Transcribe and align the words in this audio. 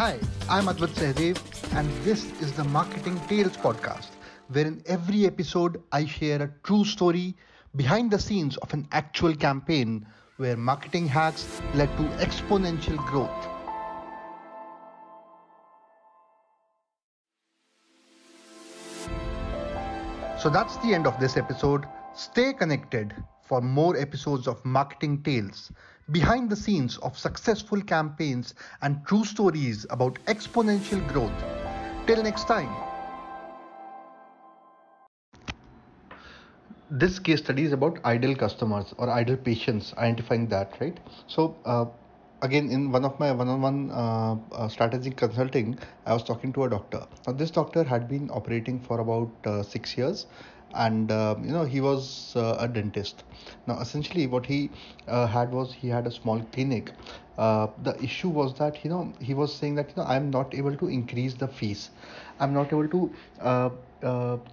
Hi, 0.00 0.18
I'm 0.48 0.64
Advait 0.64 0.94
Sehdev, 0.98 1.38
and 1.76 1.86
this 2.04 2.24
is 2.40 2.52
the 2.52 2.64
Marketing 2.64 3.20
Tales 3.28 3.54
podcast, 3.58 4.08
where 4.48 4.66
in 4.66 4.82
every 4.86 5.26
episode 5.26 5.82
I 5.92 6.06
share 6.06 6.40
a 6.40 6.50
true 6.62 6.86
story 6.86 7.36
behind 7.76 8.10
the 8.10 8.18
scenes 8.18 8.56
of 8.56 8.72
an 8.72 8.88
actual 8.92 9.34
campaign 9.34 10.06
where 10.38 10.56
marketing 10.56 11.06
hacks 11.06 11.60
led 11.74 11.94
to 11.98 12.04
exponential 12.24 12.96
growth. 13.08 13.28
So 20.40 20.48
that's 20.48 20.78
the 20.78 20.94
end 20.94 21.06
of 21.06 21.20
this 21.20 21.36
episode. 21.36 21.84
Stay 22.14 22.54
connected 22.54 23.14
for 23.50 23.60
more 23.60 23.96
episodes 23.96 24.46
of 24.46 24.64
Marketing 24.64 25.20
Tales, 25.24 25.72
behind 26.12 26.48
the 26.48 26.54
scenes 26.54 26.98
of 26.98 27.18
successful 27.18 27.82
campaigns 27.82 28.54
and 28.82 29.04
true 29.04 29.24
stories 29.24 29.84
about 29.90 30.20
exponential 30.26 31.00
growth. 31.08 31.42
Till 32.06 32.22
next 32.22 32.46
time. 32.46 32.70
This 36.88 37.18
case 37.18 37.40
study 37.40 37.64
is 37.64 37.72
about 37.72 37.98
ideal 38.04 38.36
customers 38.36 38.94
or 38.98 39.10
ideal 39.10 39.36
patients, 39.36 39.94
identifying 39.98 40.46
that, 40.50 40.76
right? 40.80 41.00
So, 41.26 41.56
uh, 41.64 41.86
again 42.42 42.70
in 42.70 42.90
one 42.92 43.04
of 43.04 43.18
my 43.20 43.32
one-on-one 43.32 43.90
uh, 43.90 44.36
uh, 44.52 44.68
strategic 44.68 45.16
consulting 45.16 45.78
i 46.06 46.12
was 46.14 46.22
talking 46.22 46.52
to 46.54 46.64
a 46.64 46.70
doctor 46.70 47.00
now 47.26 47.34
this 47.34 47.50
doctor 47.50 47.84
had 47.84 48.08
been 48.08 48.30
operating 48.30 48.80
for 48.80 49.00
about 49.00 49.30
uh, 49.44 49.62
six 49.62 49.98
years 49.98 50.26
and 50.74 51.10
uh, 51.10 51.36
you 51.42 51.52
know 51.52 51.64
he 51.64 51.80
was 51.80 52.34
uh, 52.36 52.56
a 52.58 52.68
dentist. 52.68 53.24
Now 53.66 53.78
essentially 53.80 54.26
what 54.26 54.46
he 54.46 54.70
uh, 55.08 55.26
had 55.26 55.52
was 55.52 55.72
he 55.72 55.88
had 55.88 56.06
a 56.06 56.10
small 56.10 56.40
clinic. 56.52 56.92
The 57.36 57.96
issue 58.02 58.28
was 58.28 58.54
that 58.58 58.84
you 58.84 58.90
know 58.90 59.12
he 59.20 59.34
was 59.34 59.54
saying 59.54 59.74
that 59.76 59.88
you 59.90 59.96
know 60.02 60.08
i'm 60.08 60.30
not 60.30 60.54
able 60.54 60.76
to 60.76 60.88
increase 60.88 61.34
the 61.34 61.48
fees. 61.48 61.90
I'm 62.38 62.52
not 62.54 62.72
able 62.72 62.88
to 62.88 63.10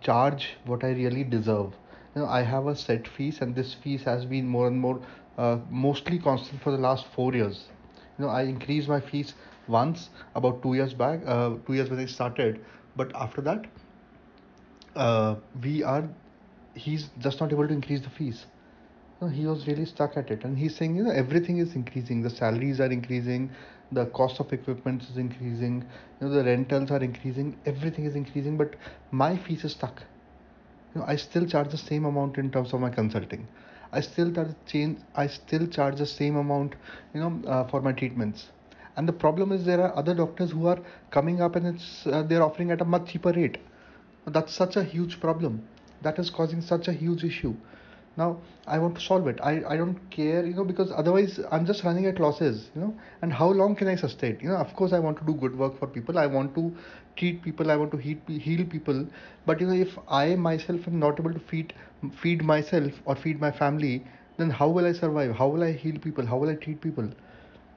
charge 0.00 0.48
what 0.64 0.84
i 0.84 0.90
really 0.90 1.24
deserve. 1.24 1.72
You 2.14 2.22
know 2.22 2.28
i 2.28 2.42
have 2.42 2.66
a 2.66 2.74
set 2.76 3.08
fees 3.16 3.40
and 3.42 3.54
this 3.54 3.74
fees 3.74 4.04
has 4.04 4.24
been 4.24 4.46
more 4.48 4.66
and 4.68 4.80
more 4.80 5.00
uh, 5.38 5.58
mostly 5.70 6.18
constant 6.18 6.62
for 6.62 6.70
the 6.72 6.78
last 6.78 7.06
four 7.16 7.32
years. 7.34 7.64
You 8.18 8.24
know 8.24 8.30
i 8.30 8.42
increased 8.42 8.88
my 8.88 9.00
fees 9.00 9.34
once 9.68 10.08
about 10.34 10.62
two 10.62 10.74
years 10.74 10.94
back 10.94 11.20
uh, 11.26 11.50
two 11.66 11.74
years 11.74 11.90
when 11.90 12.00
i 12.00 12.06
started. 12.06 12.64
But 12.96 13.14
after 13.26 13.40
that 13.50 13.66
uh, 14.96 15.36
we 15.62 15.82
are 15.82 16.08
he's 16.74 17.08
just 17.18 17.40
not 17.40 17.52
able 17.52 17.68
to 17.68 17.74
increase 17.74 18.00
the 18.02 18.10
fees. 18.10 18.46
No, 19.20 19.28
he 19.28 19.46
was 19.46 19.66
really 19.66 19.86
stuck 19.86 20.16
at 20.16 20.30
it. 20.30 20.44
And 20.44 20.58
he's 20.58 20.76
saying 20.76 20.96
you 20.96 21.04
know 21.04 21.10
everything 21.10 21.58
is 21.58 21.74
increasing. 21.74 22.22
The 22.22 22.30
salaries 22.30 22.80
are 22.80 22.90
increasing. 22.92 23.50
The 23.92 24.06
cost 24.06 24.40
of 24.40 24.52
equipment 24.52 25.02
is 25.04 25.16
increasing. 25.16 25.84
You 26.20 26.28
know 26.28 26.34
the 26.34 26.44
rentals 26.44 26.90
are 26.90 27.02
increasing. 27.02 27.56
Everything 27.66 28.04
is 28.06 28.16
increasing. 28.16 28.56
But 28.56 28.76
my 29.12 29.36
fees 29.36 29.64
is 29.64 29.72
stuck. 29.72 30.02
You 30.94 31.00
know 31.00 31.06
i 31.06 31.16
still 31.16 31.46
charge 31.46 31.70
the 31.70 31.78
same 31.78 32.04
amount 32.04 32.38
in 32.38 32.50
terms 32.50 32.72
of 32.72 32.80
my 32.80 32.90
consulting. 32.90 33.46
I 33.92 34.00
still 34.00 34.32
change 34.66 34.98
i 35.14 35.26
still 35.26 35.66
charge 35.66 35.96
the 35.98 36.06
same 36.06 36.36
amount 36.36 36.74
you 37.14 37.20
know 37.20 37.32
uh, 37.48 37.64
for 37.68 37.80
my 37.82 37.92
treatments. 37.92 38.48
And 38.96 39.08
the 39.08 39.12
problem 39.12 39.52
is 39.52 39.64
there 39.64 39.82
are 39.82 39.96
other 39.96 40.14
doctors 40.14 40.52
who 40.52 40.66
are 40.66 40.80
coming 41.10 41.40
up 41.40 41.56
and 41.56 41.66
it's 41.66 42.06
uh, 42.06 42.22
they're 42.22 42.42
offering 42.42 42.70
at 42.70 42.80
a 42.80 42.84
much 42.84 43.06
cheaper 43.12 43.32
rate 43.32 43.58
that's 44.26 44.52
such 44.52 44.76
a 44.76 44.84
huge 44.84 45.20
problem. 45.20 45.62
That 46.02 46.18
is 46.18 46.30
causing 46.30 46.60
such 46.60 46.88
a 46.88 46.92
huge 46.92 47.24
issue. 47.24 47.54
Now 48.16 48.38
i 48.66 48.78
want 48.78 48.94
to 48.96 49.00
solve 49.00 49.26
it. 49.28 49.38
I, 49.42 49.62
I 49.68 49.76
don't 49.76 49.98
care 50.10 50.44
you 50.44 50.54
know 50.54 50.64
because 50.64 50.90
otherwise 50.90 51.38
i'm 51.52 51.66
just 51.66 51.84
running 51.84 52.06
at 52.06 52.18
losses 52.18 52.70
you 52.74 52.80
know. 52.80 52.94
And 53.22 53.32
how 53.32 53.48
long 53.48 53.74
can 53.76 53.88
i 53.88 53.94
sustain? 53.96 54.38
You 54.42 54.48
know 54.50 54.56
of 54.56 54.74
course 54.74 54.92
i 54.92 54.98
want 54.98 55.18
to 55.18 55.24
do 55.24 55.34
good 55.34 55.56
work 55.58 55.78
for 55.78 55.86
people. 55.86 56.18
I 56.18 56.26
want 56.26 56.54
to 56.56 56.74
treat 57.16 57.42
people. 57.42 57.70
I 57.70 57.76
want 57.76 57.90
to 57.92 57.98
heal, 57.98 58.18
heal 58.26 58.64
people. 58.66 59.06
But 59.46 59.60
you 59.60 59.66
know 59.68 59.74
if 59.86 59.98
i 60.08 60.34
myself 60.34 60.88
am 60.88 60.98
not 60.98 61.20
able 61.20 61.32
to 61.34 61.40
feed 61.52 61.74
feed 62.22 62.42
myself 62.44 62.92
or 63.04 63.16
feed 63.16 63.40
my 63.40 63.50
family 63.62 63.94
then 64.38 64.50
how 64.50 64.68
will 64.68 64.86
i 64.86 64.92
survive? 64.92 65.34
How 65.36 65.48
will 65.48 65.62
i 65.62 65.72
heal 65.72 65.98
people? 66.08 66.26
How 66.26 66.38
will 66.38 66.50
i 66.50 66.54
treat 66.54 66.80
people? 66.80 67.10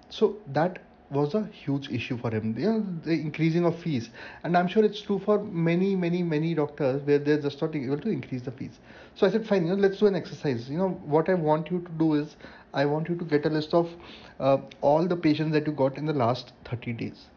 So 0.09 0.37
that 0.53 0.79
was 1.11 1.33
a 1.33 1.45
huge 1.47 1.89
issue 1.89 2.17
for 2.17 2.29
him. 2.31 2.53
Know 2.55 2.85
the 3.03 3.11
increasing 3.11 3.65
of 3.65 3.77
fees. 3.77 4.09
And 4.43 4.57
i'm 4.57 4.67
sure 4.67 4.83
it's 4.83 5.01
true 5.01 5.19
for 5.19 5.37
many 5.43 5.95
many 5.95 6.23
many 6.23 6.53
doctors 6.53 7.01
where 7.03 7.19
they're 7.19 7.41
just 7.41 7.61
not 7.61 7.75
able 7.75 7.97
to 7.99 8.09
increase 8.09 8.41
the 8.43 8.51
fees. 8.51 8.79
So 9.15 9.27
i 9.27 9.29
said 9.29 9.47
fine 9.47 9.65
you 9.65 9.75
know 9.75 9.81
let's 9.87 9.99
do 9.99 10.07
an 10.07 10.15
exercise. 10.15 10.69
You 10.69 10.77
know 10.77 10.89
what 11.15 11.29
i 11.29 11.33
want 11.33 11.71
you 11.71 11.79
to 11.81 11.91
do 12.03 12.13
is 12.15 12.35
i 12.73 12.85
want 12.85 13.09
you 13.09 13.15
to 13.15 13.25
get 13.25 13.45
a 13.45 13.49
list 13.49 13.73
of 13.73 13.89
uh, 14.39 14.57
all 14.81 15.07
the 15.07 15.15
patients 15.15 15.53
that 15.53 15.65
you 15.67 15.73
got 15.73 15.97
in 15.97 16.05
the 16.05 16.13
last 16.13 16.53
30 16.65 16.93
days. 16.93 17.27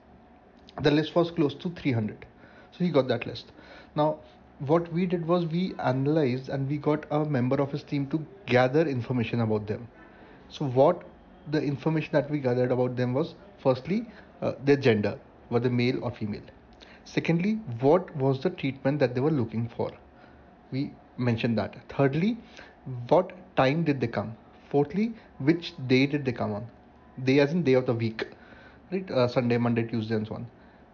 The 0.82 0.90
list 0.90 1.14
was 1.14 1.30
close 1.30 1.54
to 1.54 1.70
300 1.70 2.26
so 2.72 2.84
he 2.84 2.90
got 2.90 3.08
that 3.08 3.26
list. 3.26 3.52
Now 3.94 4.18
what 4.58 4.92
we 4.92 5.06
did 5.06 5.26
was 5.26 5.46
we 5.46 5.74
analyzed 5.78 6.48
and 6.48 6.68
we 6.68 6.76
got 6.78 7.06
a 7.10 7.24
member 7.24 7.56
of 7.60 7.70
his 7.72 7.82
team 7.82 8.06
to 8.08 8.24
gather 8.46 8.86
information 8.86 9.40
about 9.40 9.66
them. 9.66 9.88
So 10.48 10.66
what 10.66 11.02
the 11.50 11.62
information 11.62 12.10
that 12.12 12.30
we 12.30 12.38
gathered 12.38 12.72
about 12.72 12.96
them 12.96 13.14
was 13.14 13.34
firstly 13.62 14.06
uh, 14.40 14.52
their 14.64 14.76
gender 14.76 15.18
were 15.50 15.60
they 15.60 15.68
male 15.68 16.02
or 16.04 16.10
female? 16.10 16.42
Secondly 17.04 17.54
what 17.80 18.14
was 18.16 18.40
the 18.42 18.50
treatment 18.50 18.98
that 19.00 19.14
they 19.14 19.20
were 19.20 19.30
looking 19.30 19.68
for? 19.68 19.90
We 20.70 20.92
mentioned 21.18 21.58
that. 21.58 21.76
Thirdly 21.88 22.38
what 23.08 23.32
time 23.56 23.84
did 23.84 24.00
they 24.00 24.06
come? 24.06 24.36
Fourthly 24.70 25.14
which 25.38 25.74
day 25.86 26.06
did 26.06 26.24
they 26.24 26.32
come 26.32 26.52
on? 26.52 26.66
Day 27.24 27.40
as 27.40 27.52
in 27.52 27.62
day 27.62 27.74
of 27.74 27.86
the 27.86 27.94
week. 27.94 28.26
Right? 28.90 29.10
Uh, 29.10 29.26
sunday 29.26 29.58
monday 29.58 29.82
tuesday 29.84 30.14
and 30.16 30.26
so 30.26 30.34
on. 30.34 30.46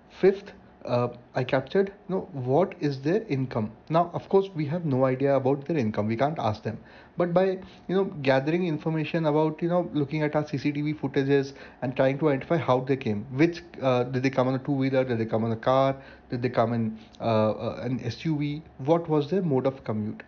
Fifth 0.09 0.53
uh, 0.89 1.09
I 1.35 1.45
captured 1.45 1.93
you 2.09 2.15
know 2.15 2.29
what 2.33 2.75
is 2.81 3.01
their 3.01 3.23
income? 3.25 3.71
Now 3.89 4.11
of 4.15 4.29
course 4.29 4.49
we 4.55 4.67
have 4.67 4.85
no 4.85 5.05
idea 5.05 5.37
about 5.37 5.67
their 5.67 5.77
income. 5.77 6.07
We 6.07 6.17
can't 6.17 6.39
ask 6.39 6.63
them. 6.63 6.79
But 7.17 7.35
by 7.35 7.45
you 7.89 7.97
know 7.97 8.05
gathering 8.29 8.67
information 8.67 9.27
about 9.27 9.63
you 9.63 9.69
know 9.69 9.91
looking 9.93 10.23
at 10.23 10.35
our 10.35 10.45
CCTV 10.45 10.99
footages 11.01 11.53
and 11.83 11.95
trying 11.97 12.19
to 12.21 12.31
identify 12.31 12.57
how 12.57 12.81
they 12.81 12.97
came 12.97 13.27
which 13.43 13.63
uh, 13.83 14.05
did 14.05 14.23
they 14.23 14.31
come 14.31 14.49
on 14.49 14.55
a 14.55 14.59
two 14.71 14.73
wheeler 14.73 15.05
did 15.05 15.19
they 15.19 15.27
come 15.27 15.45
on 15.45 15.53
a 15.53 15.63
car? 15.69 15.97
Did 16.31 16.43
they 16.43 16.49
come 16.49 16.73
in 16.73 16.99
uh, 17.21 17.51
uh 17.51 17.81
an 17.83 18.01
SUV 18.01 18.63
what 18.79 19.09
was 19.09 19.31
their 19.31 19.43
mode 19.43 19.67
of 19.67 19.85
commute? 19.85 20.23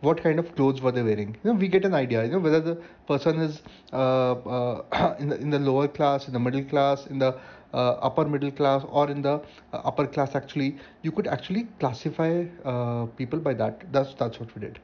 What 0.00 0.22
kind 0.22 0.38
of 0.38 0.54
clothes 0.56 0.80
were 0.80 0.92
they 0.92 1.02
wearing? 1.02 1.36
You 1.44 1.52
know 1.52 1.58
we 1.58 1.68
get 1.68 1.84
an 1.84 1.94
idea 1.94 2.24
you 2.24 2.32
know 2.32 2.38
whether 2.38 2.60
the 2.60 2.76
person 3.06 3.40
is 3.40 3.62
uh, 3.92 4.32
uh, 4.32 5.16
in 5.24 5.28
the 5.28 5.40
in 5.40 5.50
the 5.50 5.58
lower 5.58 5.88
class 5.88 6.28
in 6.28 6.32
the 6.32 6.44
middle 6.48 6.64
class 6.64 7.06
in 7.06 7.18
the 7.18 7.34
upper 7.78 8.24
middle 8.24 8.50
class 8.50 8.84
or 8.88 9.10
in 9.10 9.22
the 9.22 9.34
uh, 9.72 9.76
upper 9.84 10.06
class 10.06 10.34
actually 10.34 10.76
you 11.02 11.10
could 11.12 11.26
actually 11.26 11.64
classify 11.78 12.44
uh, 12.64 13.06
people 13.16 13.38
by 13.38 13.54
that. 13.54 13.92
That's 13.92 14.14
that's 14.14 14.38
what 14.40 14.54
we 14.54 14.60
did. 14.60 14.78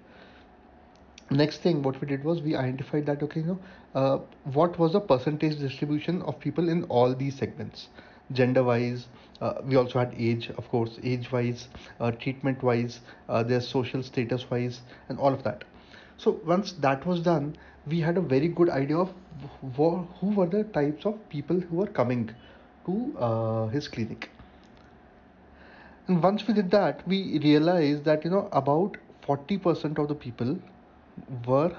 Next 1.30 1.58
thing 1.62 1.82
what 1.82 2.00
we 2.00 2.06
did 2.06 2.24
was 2.24 2.40
we 2.42 2.54
identified 2.56 3.06
that 3.06 3.22
okay 3.22 3.40
you 3.40 3.46
know 3.46 3.58
uh, 3.94 4.18
what 4.44 4.78
was 4.78 4.92
the 4.92 5.00
percentage 5.00 5.58
distribution 5.58 6.22
of 6.22 6.38
people 6.40 6.68
in 6.68 6.84
all 6.84 7.14
these 7.14 7.34
segments? 7.36 7.88
Gender 8.32 8.62
wise 8.62 9.08
uh, 9.40 9.54
we 9.64 9.76
also 9.76 9.98
had 9.98 10.14
age 10.16 10.50
of 10.50 10.68
course 10.68 10.98
age 11.02 11.30
wise 11.32 11.68
uh, 12.00 12.10
treatment 12.12 12.62
wise 12.62 13.00
uh, 13.28 13.42
their 13.42 13.60
social 13.60 14.02
status 14.02 14.50
wise 14.50 14.82
and 15.08 15.18
all 15.18 15.32
of 15.32 15.42
that. 15.44 15.64
So 16.16 16.40
once 16.44 16.72
that 16.72 17.06
was 17.06 17.20
done 17.22 17.56
we 17.86 18.00
had 18.00 18.16
a 18.16 18.20
very 18.20 18.48
good 18.48 18.68
idea 18.70 18.96
of 18.98 19.12
wh- 19.76 20.04
who 20.20 20.30
were 20.34 20.46
the 20.46 20.64
types 20.64 21.04
of 21.06 21.28
people 21.28 21.60
who 21.60 21.76
were 21.76 21.86
coming 21.86 22.30
to 22.86 23.18
uh, 23.18 23.66
his 23.68 23.88
clinic. 23.88 24.30
And 26.08 26.22
once 26.22 26.46
we 26.46 26.54
did 26.54 26.70
that 26.70 27.06
we 27.06 27.38
realized 27.40 28.04
that 28.04 28.24
you 28.24 28.30
know 28.30 28.48
about 28.52 28.96
40% 29.26 29.98
of 29.98 30.08
the 30.08 30.14
people 30.14 30.56
were 31.46 31.76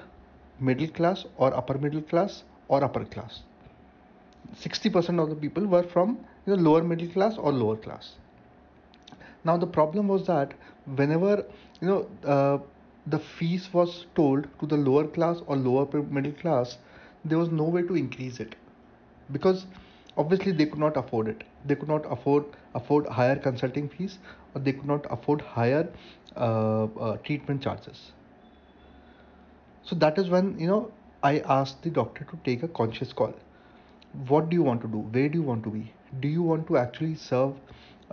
middle 0.60 0.88
class 0.88 1.24
or 1.36 1.54
upper 1.54 1.78
middle 1.78 2.02
class 2.02 2.42
or 2.68 2.84
upper 2.84 3.04
class. 3.04 3.40
60% 4.54 5.22
of 5.22 5.28
the 5.30 5.34
people 5.36 5.66
were 5.66 5.82
from 5.82 6.18
you 6.46 6.56
know, 6.56 6.62
lower 6.62 6.82
middle 6.82 7.08
class 7.08 7.36
or 7.38 7.52
lower 7.52 7.76
class. 7.76 8.14
Now 9.44 9.56
the 9.56 9.66
problem 9.66 10.08
was 10.08 10.26
that 10.26 10.52
whenever 10.96 11.44
you 11.80 11.88
know 11.88 12.06
uh, 12.24 12.58
the 13.06 13.18
fees 13.18 13.72
was 13.72 14.06
told 14.14 14.46
to 14.60 14.66
the 14.66 14.76
lower 14.76 15.06
class 15.06 15.40
or 15.46 15.56
lower 15.56 16.02
middle 16.02 16.32
class 16.32 16.76
there 17.24 17.38
was 17.38 17.50
no 17.50 17.64
way 17.64 17.82
to 17.82 17.96
increase 17.96 18.40
it. 18.40 18.56
Because 19.32 19.66
obviously 20.18 20.52
they 20.52 20.66
could 20.66 20.80
not 20.80 20.96
afford 20.96 21.28
it. 21.28 21.44
They 21.64 21.76
could 21.76 21.88
not 21.88 22.10
afford 22.12 22.44
afford 22.74 23.06
higher 23.08 23.36
consulting 23.36 23.88
fees 23.88 24.18
or 24.54 24.60
they 24.60 24.72
could 24.72 24.86
not 24.92 25.06
afford 25.10 25.40
higher 25.40 25.88
uh, 26.36 26.84
uh, 26.84 27.16
treatment 27.18 27.62
charges. 27.62 28.12
So 29.82 29.96
that 29.96 30.18
is 30.18 30.28
when 30.30 30.58
you 30.58 30.66
know 30.68 30.92
i 31.22 31.38
asked 31.56 31.82
the 31.82 31.90
doctor 31.90 32.24
to 32.32 32.38
take 32.48 32.62
a 32.62 32.68
conscious 32.68 33.12
call. 33.12 33.34
What 34.28 34.48
do 34.50 34.56
you 34.56 34.62
want 34.62 34.82
to 34.82 34.88
do? 34.88 34.98
Where 35.16 35.28
do 35.28 35.38
you 35.38 35.44
want 35.44 35.64
to 35.64 35.70
be? 35.70 35.92
Do 36.20 36.28
you 36.28 36.42
want 36.42 36.66
to 36.68 36.78
actually 36.78 37.14
serve 37.16 37.54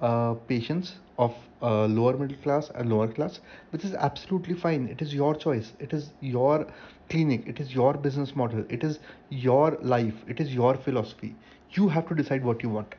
uh, 0.01 0.33
patients 0.47 0.95
of 1.17 1.33
uh, 1.61 1.85
lower 1.85 2.17
middle 2.17 2.37
class 2.37 2.69
and 2.75 2.89
lower 2.89 3.07
class 3.07 3.39
which 3.71 3.83
is 3.83 3.93
absolutely 3.93 4.53
fine. 4.53 4.87
It 4.87 5.01
is 5.01 5.13
your 5.13 5.35
choice. 5.35 5.73
It 5.79 5.93
is 5.93 6.11
your 6.19 6.67
clinic. 7.09 7.47
It 7.47 7.59
is 7.59 7.73
your 7.73 7.93
business 7.93 8.35
model. 8.35 8.65
It 8.69 8.83
is 8.83 8.99
your 9.29 9.77
life. 9.81 10.15
It 10.27 10.39
is 10.39 10.53
your 10.53 10.75
philosophy. 10.75 11.35
You 11.71 11.87
have 11.89 12.07
to 12.09 12.15
decide 12.15 12.43
what 12.43 12.61
you 12.63 12.69
want. 12.69 12.95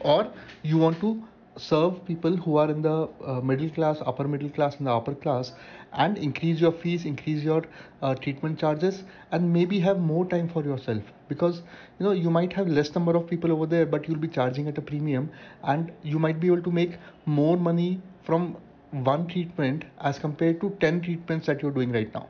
Or 0.00 0.32
you 0.62 0.78
want 0.78 1.00
to 1.00 1.22
serve 1.56 2.04
people 2.06 2.36
who 2.36 2.56
are 2.56 2.70
in 2.70 2.82
the 2.82 3.08
uh, 3.26 3.40
middle 3.40 3.68
class 3.70 3.98
upper 4.06 4.26
middle 4.28 4.48
class 4.50 4.76
and 4.76 4.86
the 4.86 4.90
upper 4.92 5.14
class 5.14 5.52
and 5.92 6.16
increase 6.16 6.60
your 6.60 6.72
fees 6.72 7.04
increase 7.04 7.42
your 7.42 7.64
uh, 8.02 8.14
treatment 8.14 8.58
charges 8.58 9.02
and 9.32 9.52
maybe 9.52 9.80
have 9.80 9.98
more 9.98 10.24
time 10.26 10.48
for 10.48 10.62
yourself. 10.62 11.02
Because 11.28 11.62
you 11.98 12.06
know 12.06 12.12
you 12.12 12.30
might 12.30 12.52
have 12.52 12.68
less 12.68 12.94
number 12.94 13.16
of 13.16 13.26
people 13.28 13.52
over 13.52 13.66
there 13.66 13.84
but 13.84 14.08
you'll 14.08 14.18
be 14.18 14.28
charging 14.28 14.68
at 14.68 14.78
a 14.78 14.82
premium 14.82 15.30
and 15.64 15.92
you 16.02 16.18
might 16.18 16.40
be 16.40 16.46
able 16.46 16.62
to 16.62 16.70
make 16.70 16.98
more 17.26 17.56
money 17.56 18.00
from 18.22 18.56
one 18.90 19.26
treatment 19.26 19.84
as 20.00 20.18
compared 20.18 20.60
to 20.60 20.76
10 20.80 21.02
treatments 21.02 21.46
that 21.46 21.62
you're 21.62 21.70
doing 21.70 21.92
right 21.92 22.12
now. 22.14 22.28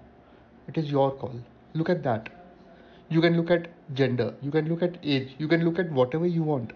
It 0.69 0.79
is 0.79 0.91
your 0.91 1.11
call. 1.13 1.35
Look 1.75 1.91
at 1.91 2.03
that. 2.05 2.29
You 3.09 3.21
can 3.21 3.37
look 3.37 3.51
at 3.51 3.69
gender. 3.95 4.35
You 4.41 4.51
can 4.51 4.69
look 4.69 4.83
at 4.83 4.99
age. 5.03 5.35
You 5.39 5.49
can 5.49 5.65
look 5.65 5.79
at 5.79 5.91
whatever 5.91 6.27
you 6.27 6.43
want 6.43 6.73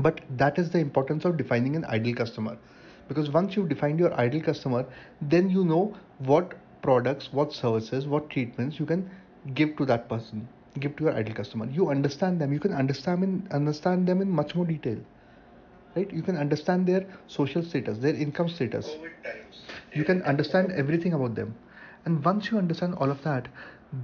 but 0.00 0.20
that 0.36 0.58
is 0.58 0.70
the 0.70 0.78
importance 0.78 1.24
of 1.24 1.36
defining 1.36 1.76
an 1.76 1.84
ideal 1.84 2.14
customer. 2.14 2.56
Because 3.08 3.30
once 3.30 3.56
you've 3.56 3.68
defined 3.68 3.98
your 3.98 4.12
ideal 4.14 4.42
customer 4.42 4.84
then 5.20 5.48
you 5.48 5.64
know 5.64 5.96
what 6.18 6.54
products 6.82 7.30
what 7.32 7.52
services 7.52 8.06
what 8.06 8.28
treatments 8.30 8.78
you 8.78 8.86
can 8.86 9.10
give 9.54 9.76
to 9.76 9.86
that 9.86 10.08
person 10.08 10.46
give 10.78 10.96
to 10.96 11.04
your 11.04 11.14
ideal 11.14 11.34
customer. 11.34 11.66
You 11.66 11.88
understand 11.90 12.40
them. 12.40 12.52
You 12.52 12.60
can 12.60 12.72
understand 12.72 13.24
in, 13.24 13.48
understand 13.50 14.06
them 14.06 14.20
in 14.20 14.30
much 14.30 14.54
more 14.54 14.64
detail. 14.64 14.98
Right? 15.96 16.12
You 16.12 16.22
can 16.22 16.36
understand 16.36 16.86
their 16.86 17.06
social 17.26 17.62
status 17.62 17.98
their 17.98 18.14
income 18.14 18.48
status. 18.48 18.96
You 19.94 20.04
can 20.04 20.22
understand 20.22 20.72
everything 20.72 21.14
about 21.14 21.34
them. 21.34 21.54
And 22.04 22.24
once 22.24 22.50
you 22.50 22.58
understand 22.58 22.94
all 22.96 23.10
of 23.10 23.22
that 23.22 23.48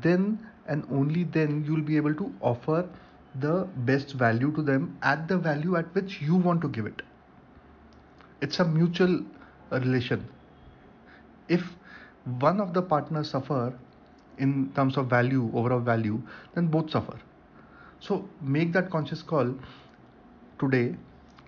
then 0.01 0.39
and 0.67 0.85
only 0.91 1.25
then 1.25 1.65
you'll 1.67 1.83
be 1.83 1.97
able 1.97 2.15
to 2.15 2.33
offer 2.41 2.89
the 3.41 3.67
best 3.77 4.13
value 4.13 4.53
to 4.53 4.63
them 4.63 4.97
at 5.03 5.27
the 5.29 5.37
value 5.37 5.77
at 5.77 5.93
which 5.95 6.21
you 6.21 6.37
want 6.37 6.61
to 6.63 6.69
give 6.69 6.87
it. 6.87 7.03
It's 8.41 8.59
a 8.59 8.65
mutual 8.65 9.21
uh, 9.73 9.81
relation. 9.81 10.27
If 11.49 11.63
one 12.41 12.61
of 12.61 12.75
the 12.75 12.83
partners 12.83 13.31
suffer 13.31 13.73
in 14.39 14.73
terms 14.75 14.97
of 14.97 15.09
value 15.09 15.51
overall 15.55 15.81
value 15.81 16.21
then 16.55 16.67
both 16.67 16.91
suffer. 16.91 17.19
So 18.01 18.29
make 18.41 18.73
that 18.73 18.91
conscious 18.91 19.23
call 19.23 19.55
today. 20.59 20.97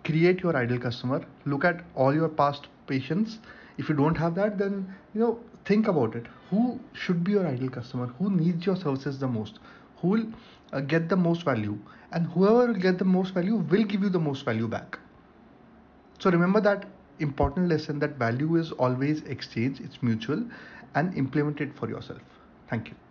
Create 0.04 0.40
your 0.40 0.56
ideal 0.56 0.78
customer. 0.78 1.24
Look 1.44 1.64
at 1.64 1.84
all 1.94 2.14
your 2.14 2.28
past 2.28 2.68
patients. 2.86 3.38
If 3.78 3.88
you 3.88 3.94
don't 3.94 4.14
have 4.16 4.34
that 4.36 4.58
then 4.58 4.94
you 5.14 5.20
know 5.20 5.40
think 5.64 5.88
about 5.88 6.14
it. 6.14 6.26
Who 6.50 6.78
should 6.92 7.24
be 7.24 7.32
your 7.32 7.46
ideal 7.46 7.70
customer? 7.70 8.06
Who 8.18 8.30
needs 8.30 8.64
your 8.64 8.76
services 8.76 9.18
the 9.18 9.28
most? 9.28 9.58
Who 9.98 10.08
will 10.08 10.26
uh, 10.72 10.80
get 10.80 11.08
the 11.08 11.16
most 11.16 11.42
value 11.44 11.78
and 12.12 12.26
whoever 12.26 12.66
will 12.66 12.80
get 12.86 12.98
the 12.98 13.04
most 13.04 13.34
value 13.34 13.56
will 13.56 13.84
give 13.84 14.02
you 14.02 14.08
the 14.08 14.20
most 14.20 14.44
value 14.44 14.68
back. 14.68 14.98
So 16.18 16.30
remember 16.30 16.60
that 16.60 16.86
important 17.20 17.68
lesson 17.68 17.98
that 18.00 18.16
value 18.16 18.56
is 18.56 18.72
always 18.72 19.22
exchange 19.22 19.80
it's 19.80 20.02
mutual 20.02 20.44
and 20.94 21.14
implement 21.14 21.60
it 21.60 21.74
for 21.74 21.88
yourself. 21.88 22.22
Thank 22.68 22.88
you 22.88 23.05